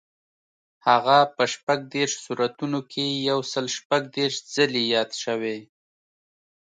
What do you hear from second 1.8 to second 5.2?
دېرش سورتونو کې یو سل شپږ دېرش ځلي یاد